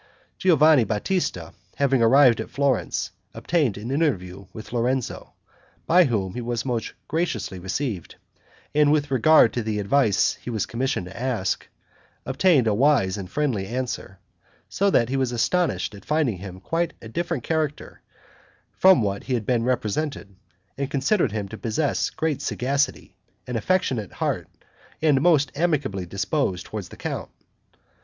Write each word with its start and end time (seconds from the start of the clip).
Giovanni 0.39 0.83
Batista, 0.83 1.51
having 1.75 2.01
arrived 2.01 2.41
at 2.41 2.49
Florence, 2.49 3.11
obtained 3.35 3.77
an 3.77 3.91
interview 3.91 4.47
with 4.51 4.73
Lorenzo, 4.73 5.33
by 5.85 6.05
whom 6.05 6.33
he 6.33 6.41
was 6.41 6.65
most 6.65 6.93
graciously 7.07 7.59
received; 7.59 8.15
and 8.73 8.91
with 8.91 9.11
regard 9.11 9.53
to 9.53 9.61
the 9.61 9.77
advice 9.77 10.39
he 10.41 10.49
was 10.49 10.65
commissioned 10.65 11.05
to 11.05 11.15
ask, 11.21 11.67
obtained 12.25 12.65
a 12.65 12.73
wise 12.73 13.15
and 13.15 13.29
friendly 13.29 13.67
answer; 13.67 14.17
so 14.67 14.89
that 14.89 15.09
he 15.09 15.17
was 15.17 15.31
astonished 15.31 15.93
at 15.93 16.03
finding 16.03 16.39
him 16.39 16.59
quite 16.61 16.93
a 16.99 17.07
different 17.07 17.43
character 17.43 18.01
from 18.71 19.03
what 19.03 19.25
he 19.25 19.35
had 19.35 19.45
been 19.45 19.61
represented, 19.61 20.35
and 20.79 20.89
considered 20.89 21.31
him 21.31 21.47
to 21.47 21.59
possess 21.59 22.09
great 22.09 22.41
sagacity, 22.41 23.15
an 23.45 23.55
affectionate 23.55 24.13
heart, 24.13 24.47
and 24.99 25.21
most 25.21 25.51
amicably 25.53 26.07
disposed 26.07 26.65
toward 26.65 26.85
the 26.85 26.97
count. 26.97 27.29